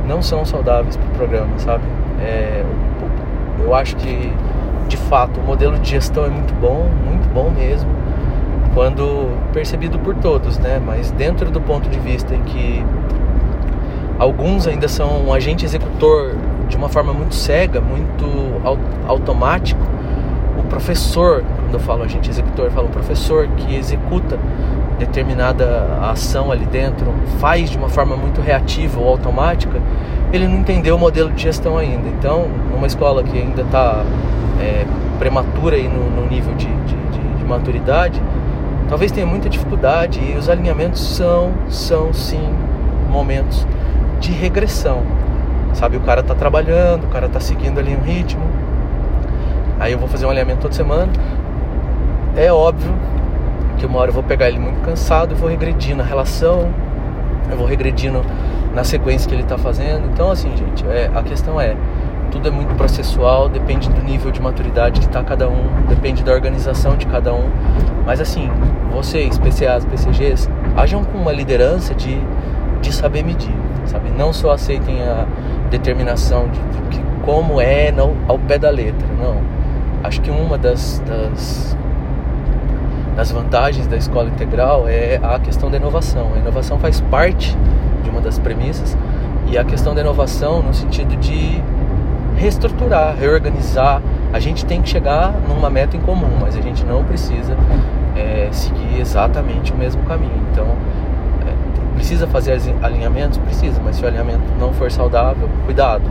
não 0.08 0.22
são 0.22 0.42
saudáveis 0.42 0.96
para 0.96 1.06
o 1.06 1.10
programa, 1.10 1.58
sabe? 1.58 1.84
É, 2.18 2.64
eu 3.62 3.74
acho 3.74 3.94
que 3.96 4.32
de 4.88 4.96
fato 4.96 5.38
o 5.38 5.42
modelo 5.42 5.78
de 5.78 5.90
gestão 5.90 6.24
é 6.24 6.30
muito 6.30 6.54
bom, 6.54 6.88
muito 7.06 7.28
bom 7.34 7.50
mesmo, 7.50 7.90
quando 8.74 9.28
percebido 9.52 9.98
por 9.98 10.14
todos, 10.14 10.58
né? 10.58 10.80
Mas 10.84 11.10
dentro 11.10 11.50
do 11.50 11.60
ponto 11.60 11.88
de 11.88 11.98
vista 11.98 12.34
em 12.34 12.42
que 12.42 12.84
alguns 14.18 14.66
ainda 14.66 14.88
são 14.88 15.26
um 15.26 15.32
agente 15.32 15.64
executor 15.64 16.34
de 16.68 16.76
uma 16.76 16.88
forma 16.88 17.12
muito 17.12 17.34
cega, 17.34 17.80
muito 17.80 18.24
automático, 19.06 19.80
o 20.58 20.62
professor, 20.64 21.44
quando 21.56 21.74
eu 21.74 21.80
falo 21.80 22.02
agente 22.02 22.30
executor, 22.30 22.66
eu 22.66 22.70
falo 22.70 22.88
professor 22.88 23.46
que 23.56 23.74
executa 23.74 24.38
determinada 24.98 25.98
ação 26.02 26.52
ali 26.52 26.64
dentro, 26.66 27.12
faz 27.38 27.70
de 27.70 27.76
uma 27.76 27.88
forma 27.88 28.16
muito 28.16 28.40
reativa 28.40 29.00
ou 29.00 29.08
automática, 29.08 29.80
ele 30.32 30.46
não 30.46 30.58
entendeu 30.58 30.96
o 30.96 30.98
modelo 30.98 31.30
de 31.30 31.42
gestão 31.42 31.76
ainda. 31.76 32.08
Então, 32.08 32.46
numa 32.70 32.86
escola 32.86 33.22
que 33.22 33.36
ainda 33.36 33.62
está 33.62 34.04
é, 34.60 34.86
prematura 35.18 35.76
aí 35.76 35.88
no, 35.88 36.08
no 36.10 36.26
nível 36.28 36.54
de, 36.54 36.66
de, 36.66 36.94
de, 36.94 37.38
de, 37.38 37.44
maturidade, 37.44 38.20
talvez 38.92 39.10
tenha 39.10 39.26
muita 39.26 39.48
dificuldade 39.48 40.20
e 40.20 40.36
os 40.36 40.50
alinhamentos 40.50 41.00
são, 41.16 41.50
são 41.70 42.12
sim 42.12 42.46
momentos 43.08 43.66
de 44.20 44.32
regressão. 44.32 45.02
Sabe, 45.72 45.96
o 45.96 46.00
cara 46.00 46.20
está 46.20 46.34
trabalhando, 46.34 47.04
o 47.04 47.06
cara 47.06 47.24
está 47.24 47.40
seguindo 47.40 47.80
ali 47.80 47.96
um 47.96 48.02
ritmo. 48.02 48.42
Aí 49.80 49.92
eu 49.92 49.98
vou 49.98 50.06
fazer 50.08 50.26
um 50.26 50.28
alinhamento 50.28 50.60
toda 50.60 50.74
semana. 50.74 51.10
É 52.36 52.52
óbvio 52.52 52.94
que 53.78 53.86
uma 53.86 53.98
hora 53.98 54.10
eu 54.10 54.14
vou 54.14 54.22
pegar 54.22 54.48
ele 54.48 54.58
muito 54.58 54.82
cansado 54.82 55.32
e 55.32 55.34
vou 55.34 55.48
regredir 55.48 55.96
na 55.96 56.04
relação, 56.04 56.68
eu 57.50 57.56
vou 57.56 57.66
regredindo 57.66 58.20
na 58.74 58.84
sequência 58.84 59.26
que 59.26 59.34
ele 59.34 59.42
está 59.42 59.56
fazendo. 59.56 60.06
Então, 60.12 60.30
assim, 60.30 60.54
gente, 60.54 60.86
é, 60.86 61.10
a 61.14 61.22
questão 61.22 61.58
é: 61.58 61.71
tudo 62.32 62.48
é 62.48 62.50
muito 62.50 62.74
processual, 62.74 63.48
depende 63.48 63.88
do 63.90 64.02
nível 64.02 64.32
de 64.32 64.40
maturidade 64.40 65.00
que 65.00 65.06
está 65.06 65.22
cada 65.22 65.48
um, 65.48 65.84
depende 65.86 66.24
da 66.24 66.32
organização 66.32 66.96
de 66.96 67.06
cada 67.06 67.32
um. 67.32 67.48
Mas, 68.06 68.20
assim, 68.20 68.50
vocês, 68.90 69.38
PCAs, 69.38 69.84
PCGs, 69.84 70.50
ajam 70.74 71.04
com 71.04 71.18
uma 71.18 71.30
liderança 71.30 71.94
de, 71.94 72.18
de 72.80 72.92
saber 72.92 73.22
medir, 73.22 73.54
sabe? 73.84 74.10
Não 74.10 74.32
só 74.32 74.52
aceitem 74.52 75.02
a 75.02 75.26
determinação 75.70 76.48
de, 76.48 76.96
de 76.96 77.02
como 77.22 77.60
é 77.60 77.92
não, 77.92 78.16
ao 78.26 78.38
pé 78.38 78.58
da 78.58 78.70
letra, 78.70 79.06
não. 79.20 79.36
Acho 80.02 80.20
que 80.22 80.30
uma 80.30 80.58
das, 80.58 81.00
das 81.06 81.76
das 83.14 83.30
vantagens 83.30 83.86
da 83.86 83.96
escola 83.96 84.30
integral 84.30 84.88
é 84.88 85.20
a 85.22 85.38
questão 85.38 85.70
da 85.70 85.76
inovação. 85.76 86.32
A 86.34 86.38
inovação 86.38 86.78
faz 86.78 87.00
parte 87.02 87.56
de 88.02 88.08
uma 88.08 88.22
das 88.22 88.38
premissas 88.38 88.96
e 89.46 89.58
a 89.58 89.64
questão 89.64 89.94
da 89.94 90.00
inovação 90.00 90.62
no 90.62 90.72
sentido 90.72 91.14
de 91.16 91.62
reestruturar, 92.36 93.16
reorganizar. 93.16 94.02
A 94.32 94.38
gente 94.38 94.64
tem 94.64 94.80
que 94.80 94.88
chegar 94.88 95.32
numa 95.48 95.68
meta 95.68 95.96
em 95.96 96.00
comum, 96.00 96.38
mas 96.40 96.56
a 96.56 96.60
gente 96.60 96.84
não 96.84 97.04
precisa 97.04 97.56
é, 98.16 98.48
seguir 98.50 99.00
exatamente 99.00 99.72
o 99.72 99.76
mesmo 99.76 100.02
caminho. 100.04 100.42
Então, 100.50 100.66
é, 100.66 101.94
precisa 101.94 102.26
fazer 102.26 102.58
alinhamentos? 102.82 103.38
Precisa, 103.38 103.80
mas 103.84 103.96
se 103.96 104.04
o 104.04 104.08
alinhamento 104.08 104.42
não 104.58 104.72
for 104.72 104.90
saudável, 104.90 105.48
cuidado. 105.64 106.04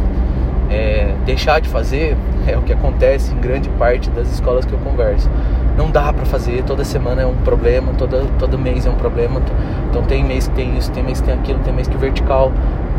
É, 0.69 1.13
deixar 1.25 1.59
de 1.59 1.67
fazer 1.67 2.15
é 2.47 2.57
o 2.57 2.61
que 2.61 2.71
acontece 2.71 3.33
em 3.33 3.37
grande 3.39 3.67
parte 3.71 4.09
das 4.11 4.31
escolas 4.31 4.63
que 4.63 4.71
eu 4.71 4.79
converso 4.79 5.29
não 5.77 5.89
dá 5.89 6.11
para 6.11 6.25
fazer, 6.25 6.63
toda 6.63 6.83
semana 6.83 7.21
é 7.21 7.25
um 7.25 7.35
problema, 7.37 7.93
toda, 7.97 8.25
todo 8.37 8.57
mês 8.57 8.85
é 8.85 8.89
um 8.89 8.95
problema. 8.95 9.41
Então 9.89 10.03
tem 10.03 10.23
mês 10.23 10.47
que 10.47 10.55
tem 10.55 10.77
isso, 10.77 10.91
tem 10.91 11.03
mês 11.03 11.19
que 11.21 11.27
tem 11.27 11.35
aquilo, 11.35 11.59
tem 11.59 11.73
mês 11.73 11.87
que 11.87 11.97
vertical 11.97 12.51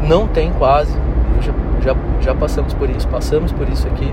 não 0.03 0.27
tem 0.27 0.51
quase. 0.53 0.93
Já, 1.43 1.53
já, 1.83 1.97
já 2.21 2.35
passamos 2.35 2.73
por 2.75 2.89
isso, 2.89 3.07
passamos 3.09 3.53
por 3.53 3.69
isso 3.69 3.87
aqui, 3.89 4.13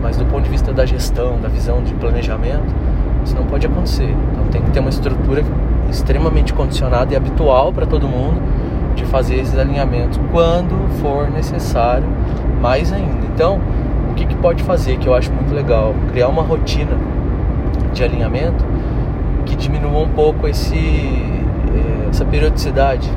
mas 0.00 0.16
do 0.16 0.24
ponto 0.24 0.44
de 0.44 0.50
vista 0.50 0.72
da 0.72 0.86
gestão, 0.86 1.40
da 1.40 1.48
visão 1.48 1.82
de 1.82 1.92
planejamento, 1.94 2.74
isso 3.24 3.34
não 3.34 3.44
pode 3.44 3.66
acontecer. 3.66 4.14
Então 4.32 4.44
tem 4.50 4.62
que 4.62 4.70
ter 4.70 4.80
uma 4.80 4.90
estrutura 4.90 5.44
extremamente 5.90 6.52
condicionada 6.52 7.12
e 7.12 7.16
habitual 7.16 7.72
para 7.72 7.86
todo 7.86 8.06
mundo 8.06 8.40
de 8.94 9.04
fazer 9.06 9.36
esses 9.36 9.56
alinhamentos 9.56 10.18
quando 10.32 10.76
for 11.00 11.30
necessário, 11.30 12.06
mais 12.60 12.92
ainda. 12.92 13.26
Então, 13.34 13.60
o 14.10 14.14
que, 14.14 14.26
que 14.26 14.34
pode 14.36 14.62
fazer 14.62 14.98
que 14.98 15.06
eu 15.06 15.14
acho 15.14 15.32
muito 15.32 15.54
legal? 15.54 15.94
Criar 16.12 16.28
uma 16.28 16.42
rotina 16.42 16.96
de 17.92 18.02
alinhamento 18.02 18.64
que 19.46 19.56
diminua 19.56 20.00
um 20.00 20.08
pouco 20.08 20.46
esse, 20.48 20.76
eh, 20.76 22.08
essa 22.10 22.24
periodicidade. 22.24 23.08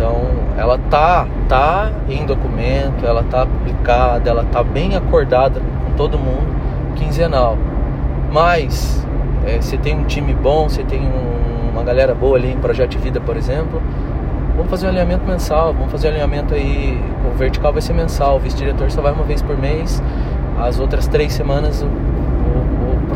Então, 0.00 0.16
ela 0.56 0.78
tá, 0.88 1.26
tá 1.46 1.92
em 2.08 2.24
documento, 2.24 3.04
ela 3.04 3.22
tá 3.22 3.44
publicada, 3.44 4.30
ela 4.30 4.44
tá 4.44 4.64
bem 4.64 4.96
acordada 4.96 5.60
com 5.60 5.92
todo 5.94 6.18
mundo, 6.18 6.48
quinzenal. 6.96 7.58
Mas, 8.32 9.06
é, 9.46 9.60
você 9.60 9.76
tem 9.76 9.94
um 9.98 10.04
time 10.04 10.32
bom, 10.32 10.70
você 10.70 10.82
tem 10.84 11.02
um, 11.02 11.70
uma 11.70 11.82
galera 11.82 12.14
boa 12.14 12.38
ali 12.38 12.50
em 12.50 12.56
Projeto 12.56 12.92
de 12.92 12.98
Vida, 12.98 13.20
por 13.20 13.36
exemplo, 13.36 13.82
vamos 14.56 14.70
fazer 14.70 14.86
um 14.86 14.88
alinhamento 14.88 15.26
mensal, 15.26 15.74
vamos 15.74 15.92
fazer 15.92 16.08
um 16.08 16.10
alinhamento 16.12 16.54
aí, 16.54 16.98
o 17.30 17.36
vertical 17.36 17.70
vai 17.70 17.82
ser 17.82 17.92
mensal, 17.92 18.36
o 18.36 18.38
vice-diretor 18.38 18.90
só 18.90 19.02
vai 19.02 19.12
uma 19.12 19.24
vez 19.24 19.42
por 19.42 19.58
mês, 19.58 20.02
as 20.58 20.80
outras 20.80 21.06
três 21.08 21.34
semanas 21.34 21.84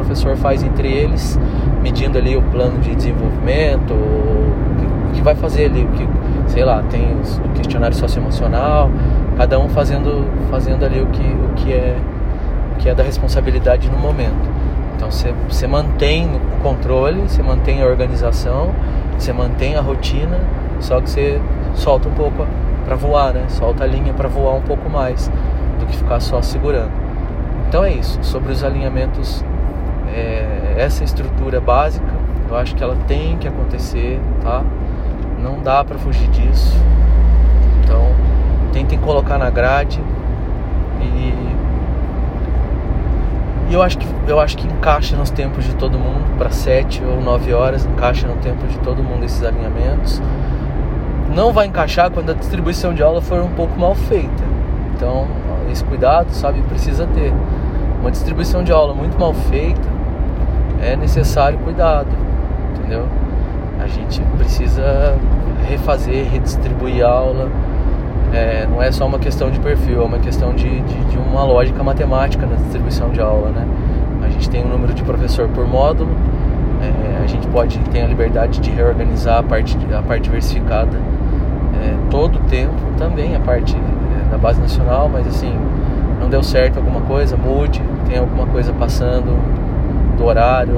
professor 0.04 0.36
faz 0.36 0.62
entre 0.62 0.88
eles, 0.88 1.38
medindo 1.82 2.18
ali 2.18 2.36
o 2.36 2.42
plano 2.42 2.78
de 2.80 2.94
desenvolvimento, 2.94 3.94
o 3.94 5.12
que, 5.14 5.22
vai 5.22 5.34
fazer 5.34 5.66
ali, 5.66 5.82
o 5.84 5.88
que, 5.88 6.06
sei 6.46 6.64
lá, 6.64 6.82
tem 6.90 7.16
o 7.44 7.48
questionário 7.50 7.96
socioemocional, 7.96 8.90
cada 9.36 9.58
um 9.58 9.68
fazendo, 9.68 10.26
fazendo 10.50 10.84
ali 10.84 11.00
o 11.00 11.06
que, 11.06 11.22
o 11.22 11.54
que 11.54 11.72
é 11.72 11.96
o 12.72 12.76
que 12.76 12.88
é 12.88 12.94
da 12.94 13.02
responsabilidade 13.02 13.90
no 13.90 13.98
momento. 13.98 14.50
Então 14.96 15.08
você 15.10 15.66
mantém 15.66 16.26
o 16.26 16.62
controle, 16.62 17.22
você 17.22 17.42
mantém 17.42 17.82
a 17.82 17.86
organização, 17.86 18.74
você 19.18 19.32
mantém 19.32 19.76
a 19.76 19.80
rotina, 19.80 20.38
só 20.80 21.00
que 21.00 21.10
você 21.10 21.40
solta 21.74 22.08
um 22.08 22.12
pouco 22.12 22.46
para 22.84 22.96
voar, 22.96 23.32
né? 23.32 23.44
Solta 23.48 23.84
a 23.84 23.86
linha 23.86 24.12
para 24.12 24.28
voar 24.28 24.54
um 24.54 24.62
pouco 24.62 24.88
mais 24.88 25.30
do 25.78 25.86
que 25.86 25.96
ficar 25.96 26.20
só 26.20 26.42
segurando. 26.42 26.92
Então 27.68 27.84
é 27.84 27.92
isso. 27.92 28.18
Sobre 28.22 28.52
os 28.52 28.62
alinhamentos 28.62 29.44
é, 30.14 30.74
essa 30.78 31.04
estrutura 31.04 31.60
básica, 31.60 32.06
eu 32.48 32.56
acho 32.56 32.74
que 32.74 32.82
ela 32.82 32.96
tem 33.06 33.36
que 33.38 33.48
acontecer, 33.48 34.20
tá? 34.42 34.62
Não 35.44 35.62
dá 35.62 35.84
para 35.84 35.98
fugir 35.98 36.26
disso. 36.28 36.74
Então, 37.84 38.00
tentem 38.72 38.98
colocar 38.98 39.36
na 39.36 39.50
grade 39.50 40.00
e 41.02 41.54
e 43.68 43.74
eu 43.74 43.82
acho 43.82 43.98
que 43.98 44.06
eu 44.26 44.40
acho 44.40 44.56
que 44.56 44.66
encaixa 44.66 45.16
nos 45.16 45.30
tempos 45.30 45.64
de 45.64 45.74
todo 45.74 45.98
mundo 45.98 46.38
para 46.38 46.50
sete 46.50 47.02
ou 47.04 47.20
nove 47.20 47.52
horas, 47.52 47.84
encaixa 47.84 48.26
no 48.26 48.36
tempo 48.36 48.66
de 48.66 48.78
todo 48.78 49.02
mundo 49.02 49.24
esses 49.24 49.42
alinhamentos. 49.44 50.22
Não 51.34 51.52
vai 51.52 51.66
encaixar 51.66 52.10
quando 52.10 52.30
a 52.30 52.34
distribuição 52.34 52.94
de 52.94 53.02
aula 53.02 53.20
for 53.20 53.40
um 53.40 53.50
pouco 53.50 53.78
mal 53.78 53.94
feita. 53.94 54.44
Então, 54.94 55.26
esse 55.70 55.84
cuidado, 55.84 56.30
sabe, 56.30 56.62
precisa 56.62 57.06
ter. 57.06 57.34
Uma 58.00 58.10
distribuição 58.10 58.62
de 58.62 58.72
aula 58.72 58.94
muito 58.94 59.18
mal 59.18 59.34
feita 59.34 59.88
é 60.80 60.96
necessário 60.96 61.58
cuidado, 61.58 62.08
entendeu? 62.74 63.06
A 63.82 63.86
gente 63.86 64.22
precisa 64.38 65.16
refazer, 65.64 66.26
redistribuir 66.30 67.04
aula. 67.04 67.50
É, 68.32 68.66
não 68.68 68.82
é 68.82 68.90
só 68.90 69.06
uma 69.06 69.18
questão 69.18 69.50
de 69.50 69.60
perfil, 69.60 70.02
é 70.02 70.04
uma 70.04 70.18
questão 70.18 70.54
de, 70.54 70.80
de, 70.80 71.04
de, 71.04 71.18
uma 71.18 71.44
lógica 71.44 71.82
matemática 71.84 72.44
na 72.46 72.56
distribuição 72.56 73.10
de 73.10 73.20
aula, 73.20 73.50
né? 73.50 73.66
A 74.24 74.28
gente 74.28 74.50
tem 74.50 74.64
um 74.64 74.68
número 74.68 74.92
de 74.92 75.04
professor 75.04 75.48
por 75.48 75.66
módulo, 75.66 76.10
é, 76.82 77.22
a 77.22 77.26
gente 77.26 77.46
pode 77.48 77.78
ter 77.90 78.00
a 78.00 78.06
liberdade 78.06 78.60
de 78.60 78.70
reorganizar 78.70 79.38
a 79.38 79.42
parte, 79.42 79.76
a 79.96 80.02
parte 80.02 80.24
diversificada 80.24 80.98
é, 81.80 81.94
todo 82.10 82.36
o 82.36 82.42
tempo, 82.42 82.74
também 82.98 83.36
a 83.36 83.40
parte 83.40 83.76
é, 83.76 84.30
da 84.30 84.38
base 84.38 84.60
nacional, 84.60 85.08
mas 85.08 85.26
assim, 85.26 85.54
não 86.20 86.28
deu 86.28 86.42
certo 86.42 86.78
alguma 86.78 87.02
coisa, 87.02 87.36
mude, 87.36 87.80
tem 88.08 88.18
alguma 88.18 88.46
coisa 88.46 88.72
passando, 88.72 89.38
do 90.16 90.24
horário, 90.24 90.74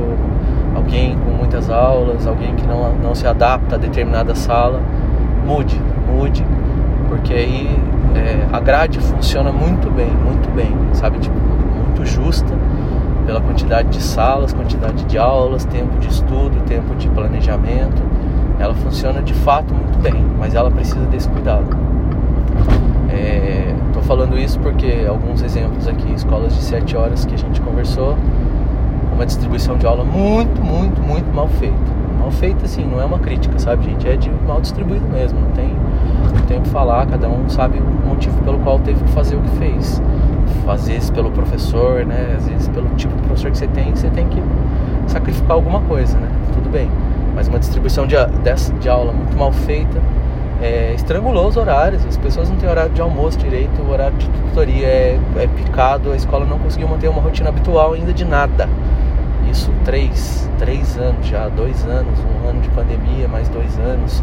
alguém 0.76 1.16
com 1.18 1.30
muitas 1.30 1.71
aulas, 1.71 2.26
alguém 2.26 2.54
que 2.54 2.66
não, 2.66 2.95
não 2.95 3.14
se 3.14 3.26
adapta 3.26 3.76
a 3.76 3.78
determinada 3.78 4.35
sala, 4.35 4.80
mude, 5.45 5.80
mude, 6.06 6.45
porque 7.09 7.33
aí 7.33 7.80
é, 8.14 8.47
a 8.52 8.61
grade 8.61 9.00
funciona 9.00 9.50
muito 9.50 9.90
bem, 9.90 10.11
muito 10.11 10.49
bem, 10.54 10.71
sabe? 10.92 11.18
Tipo, 11.18 11.37
muito 11.37 12.04
justa 12.04 12.52
pela 13.25 13.40
quantidade 13.40 13.88
de 13.88 14.02
salas, 14.02 14.52
quantidade 14.52 15.04
de 15.04 15.18
aulas, 15.18 15.64
tempo 15.64 15.99
de 15.99 16.09
estudo, 16.09 16.62
tempo 16.66 16.95
de 16.95 17.09
planejamento. 17.09 18.02
ela 18.59 18.75
funciona 18.75 19.21
de 19.21 19.35
fato 19.35 19.75
muito 19.75 19.99
bem, 19.99 20.25
mas 20.38 20.54
ela 20.54 20.71
precisa 20.71 21.04
desse 21.06 21.28
cuidado. 21.28 21.66
Estou 23.88 24.02
é, 24.02 24.04
falando 24.04 24.38
isso 24.38 24.59
porque 24.61 25.06
alguns 25.09 25.42
exemplos 25.42 25.88
aqui, 25.88 26.12
escolas 26.12 26.54
de 26.54 26.62
7 26.62 26.97
horas 26.97 27.25
que 27.25 27.35
a 27.35 27.38
gente 27.38 27.61
conversou, 27.61 28.16
uma 29.16 29.25
distribuição 29.25 29.78
de 29.78 29.87
aula 29.87 30.04
muito, 30.04 30.62
muito, 30.62 31.00
muito 31.02 31.35
mal 31.35 31.49
feita. 31.49 31.75
Mal 32.20 32.30
feita 32.30 32.66
assim, 32.66 32.85
não 32.85 33.00
é 33.00 33.04
uma 33.04 33.18
crítica, 33.18 33.58
sabe, 33.58 33.85
gente? 33.85 34.06
É 34.06 34.14
de 34.14 34.30
mal 34.46 34.61
distribuído 34.61 35.06
mesmo, 35.08 35.40
não 35.40 35.50
tem, 35.52 35.70
não 36.35 36.46
tem 36.46 36.58
o 36.58 36.61
que 36.61 36.68
falar, 36.68 37.06
cada 37.06 37.26
um 37.28 37.49
sabe 37.49 37.78
o 37.78 38.06
motivo 38.06 38.38
pelo 38.42 38.58
qual 38.58 38.78
teve 38.78 39.02
que 39.02 39.11
fazer 39.11 39.37
o 39.37 39.40
que 39.40 39.56
fez. 39.56 40.02
Às 40.68 40.87
vezes 40.87 41.11
pelo 41.11 41.30
professor, 41.30 42.04
né? 42.04 42.35
Às 42.37 42.46
vezes 42.46 42.68
pelo 42.68 42.88
tipo 42.90 43.14
de 43.14 43.23
professor 43.23 43.50
que 43.50 43.58
você 43.58 43.66
tem, 43.68 43.94
você 43.94 44.11
tem 44.11 44.28
que 44.28 44.42
sacrificar 45.06 45.52
alguma 45.52 45.80
coisa, 45.80 46.18
né? 46.18 46.28
Tudo 46.52 46.70
bem. 46.70 46.90
Mas 47.35 47.49
uma 47.49 47.58
distribuição 47.58 48.06
de, 48.06 48.16
de, 48.16 48.73
de 48.80 48.88
aula 48.88 49.12
muito 49.12 49.37
mal 49.37 49.52
feita 49.52 49.99
é, 50.61 50.92
estrangulou 50.94 51.49
os 51.49 51.56
horários, 51.56 52.04
as 52.06 52.16
pessoas 52.16 52.49
não 52.49 52.56
têm 52.56 52.68
horário 52.68 52.92
de 52.92 53.00
almoço 53.00 53.38
direito, 53.38 53.80
o 53.82 53.90
horário 53.90 54.16
de 54.16 54.28
tutoria 54.28 54.87
é, 54.87 55.20
é 55.37 55.46
picado, 55.46 56.12
a 56.12 56.16
escola 56.16 56.46
não 56.46 56.58
conseguiu 56.58 56.88
manter 56.88 57.08
uma 57.08 57.20
rotina 57.20 57.49
habitual 57.49 57.92
ainda 57.92 58.12
de 58.12 58.25
nada. 58.25 58.68
Isso 59.50 59.73
três, 59.85 60.50
três 60.59 60.97
anos 60.99 61.26
já, 61.26 61.49
dois 61.49 61.85
anos, 61.85 62.19
um 62.21 62.49
ano 62.49 62.61
de 62.61 62.69
pandemia, 62.71 63.29
mais 63.29 63.49
dois 63.49 63.79
anos. 63.79 64.23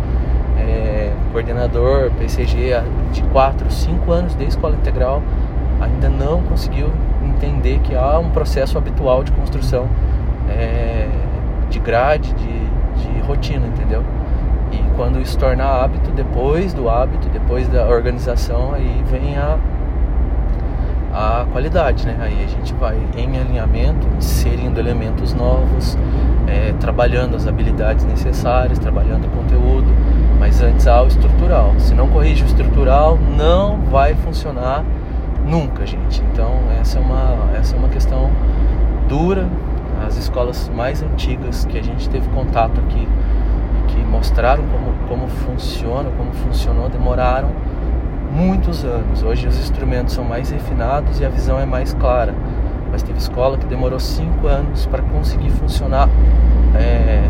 É, 0.57 1.11
coordenador 1.31 2.11
PCG 2.11 2.81
de 3.11 3.23
quatro, 3.23 3.69
cinco 3.71 4.11
anos 4.11 4.35
de 4.35 4.45
escola 4.45 4.75
integral 4.75 5.21
ainda 5.81 6.09
não 6.09 6.41
conseguiu 6.43 6.91
entender 7.23 7.79
que 7.79 7.95
há 7.95 8.17
um 8.19 8.29
processo 8.29 8.77
habitual 8.77 9.23
de 9.23 9.31
construção 9.31 9.87
é, 10.49 11.09
de 11.69 11.79
grade, 11.79 12.33
de, 12.33 13.03
de 13.03 13.19
rotina, 13.25 13.67
entendeu? 13.67 14.03
E 14.71 14.77
quando 14.95 15.19
isso 15.19 15.37
torna 15.37 15.65
hábito, 15.65 16.11
depois 16.11 16.73
do 16.73 16.89
hábito, 16.89 17.27
depois 17.29 17.67
da 17.67 17.87
organização, 17.87 18.73
aí 18.73 19.03
vem 19.09 19.37
a, 19.37 19.57
a 21.13 21.45
qualidade, 21.51 22.05
né? 22.07 22.17
Aí 22.19 22.43
a 22.43 22.47
gente 22.47 22.73
vai 22.73 22.97
em 23.15 23.37
alinhamento, 23.39 24.07
inserindo 24.17 24.79
elementos 24.79 25.33
novos, 25.33 25.97
é, 26.47 26.73
trabalhando 26.79 27.35
as 27.35 27.45
habilidades 27.45 28.03
necessárias, 28.03 28.79
trabalhando 28.79 29.25
o 29.25 29.29
conteúdo, 29.29 29.87
mas 30.39 30.61
antes 30.61 30.87
há 30.87 31.03
o 31.03 31.07
estrutural. 31.07 31.73
Se 31.77 31.93
não 31.93 32.09
corrige 32.09 32.43
o 32.43 32.47
estrutural, 32.47 33.19
não 33.37 33.77
vai 33.91 34.15
funcionar 34.15 34.83
nunca, 35.45 35.85
gente. 35.85 36.23
Então 36.31 36.51
essa 36.79 36.97
é 36.97 37.01
uma, 37.01 37.49
essa 37.55 37.75
é 37.75 37.79
uma 37.79 37.89
questão 37.89 38.31
dura. 39.07 39.47
As 40.05 40.17
escolas 40.17 40.69
mais 40.75 41.01
antigas 41.03 41.63
que 41.65 41.77
a 41.77 41.83
gente 41.83 42.09
teve 42.09 42.27
contato 42.29 42.81
aqui 42.81 43.07
que 43.87 43.97
mostraram 44.03 44.63
como, 44.63 44.93
como 45.07 45.27
funciona, 45.27 46.09
como 46.17 46.33
funcionou, 46.33 46.89
demoraram 46.89 47.51
muitos 48.33 48.83
anos. 48.83 49.21
Hoje 49.21 49.47
os 49.47 49.59
instrumentos 49.59 50.13
são 50.13 50.23
mais 50.23 50.49
refinados 50.49 51.19
e 51.19 51.25
a 51.25 51.29
visão 51.29 51.59
é 51.59 51.65
mais 51.65 51.93
clara. 51.93 52.33
Mas 52.91 53.03
teve 53.03 53.19
escola 53.19 53.57
que 53.57 53.65
demorou 53.65 53.99
cinco 53.99 54.47
anos 54.47 54.85
para 54.87 55.01
conseguir 55.03 55.51
funcionar 55.51 56.09
é, 56.75 57.23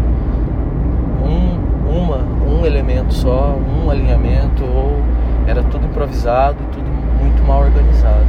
um, 1.24 1.90
uma, 1.90 2.18
um 2.18 2.66
elemento 2.66 3.14
só, 3.14 3.56
um 3.58 3.90
alinhamento, 3.90 4.64
ou 4.64 5.02
era 5.46 5.62
tudo 5.64 5.86
improvisado, 5.86 6.58
tudo 6.72 6.90
muito 7.22 7.44
mal 7.44 7.62
organizado. 7.62 8.26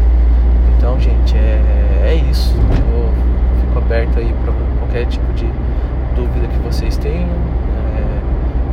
Então, 0.76 0.98
gente, 0.98 1.36
é, 1.36 2.02
é 2.04 2.14
isso. 2.30 2.54
Eu 2.92 3.12
fico 3.60 3.78
aberto 3.78 4.18
aí 4.18 4.34
para 4.44 4.52
qualquer 4.78 5.06
tipo 5.06 5.32
de 5.32 5.46
dúvida 6.14 6.46
que 6.48 6.58
vocês 6.58 6.96
tenham 6.96 7.28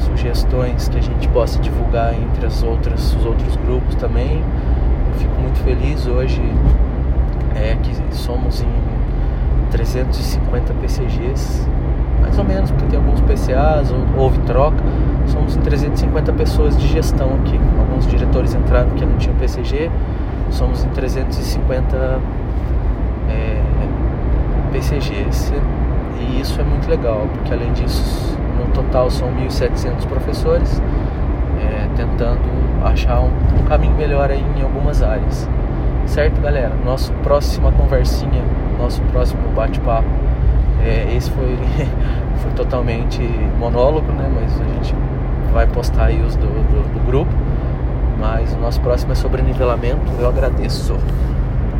sugestões 0.02 0.88
que 0.90 0.98
a 0.98 1.02
gente 1.02 1.28
possa 1.30 1.60
divulgar 1.60 2.14
entre 2.14 2.46
as 2.46 2.64
outras, 2.64 3.14
os 3.16 3.26
outros 3.26 3.56
grupos 3.58 3.96
também. 3.96 4.44
Eu 5.14 5.20
fico 5.20 5.34
muito 5.42 5.60
feliz 5.60 6.08
hoje 6.08 6.42
é 7.56 7.76
que 7.82 7.96
somos 8.16 8.62
em 8.62 9.70
350 9.72 10.74
PCGs, 10.76 11.68
mais 12.20 12.38
ou 12.38 12.44
menos, 12.44 12.72
porque 12.72 12.86
tem 12.86 13.00
alguns 13.00 13.22
PCAs, 13.22 13.94
houve 14.18 14.40
troca. 14.40 14.84
Somos 15.28 15.56
em 15.56 15.60
350 15.62 16.34
pessoas 16.34 16.78
de 16.78 16.88
gestão 16.88 17.36
aqui. 17.36 17.60
Alguns 17.80 18.08
diretores 18.08 18.54
entraram 18.54 18.90
que 18.92 19.06
não 19.06 19.18
tinham 19.18 19.36
PCG. 19.38 19.90
Somos 20.50 20.84
em 20.84 20.90
350 20.90 22.20
é, 23.30 23.62
PCGs. 24.72 25.54
E 26.20 26.42
isso 26.42 26.60
é 26.60 26.64
muito 26.64 26.90
legal, 26.90 27.28
porque 27.34 27.54
além 27.54 27.72
disso 27.74 28.38
no 28.62 28.74
total 28.74 29.10
são 29.10 29.28
1.700 29.30 30.06
professores, 30.08 30.82
é, 31.60 31.88
tentando 31.96 32.40
achar 32.84 33.20
um, 33.22 33.28
um, 33.60 33.66
caminho 33.68 33.96
melhor 33.96 34.30
aí 34.30 34.44
em 34.58 34.62
algumas 34.62 35.02
áreas. 35.02 35.50
Certo, 36.06 36.42
galera? 36.42 36.74
Nosso 36.84 37.12
próxima 37.24 37.72
conversinha, 37.72 38.44
nosso 38.78 39.02
próximo 39.04 39.42
bate-papo. 39.56 40.08
É, 40.84 41.14
esse 41.16 41.30
foi, 41.32 41.58
foi 42.42 42.52
totalmente 42.52 43.22
monólogo, 43.60 44.12
né? 44.12 44.30
Mas 44.34 44.60
a 44.60 44.64
gente 44.76 44.96
vai 45.54 45.68
postar 45.68 46.06
aí 46.06 46.22
os 46.22 46.36
do, 46.36 46.48
do, 46.48 46.94
do 46.94 47.06
grupo. 47.06 47.32
Mas 48.20 48.54
o 48.54 48.58
nosso 48.58 48.80
próximo 48.82 49.12
é 49.14 49.16
sobre 49.16 49.42
nivelamento. 49.42 50.12
Eu 50.20 50.28
agradeço. 50.28 50.96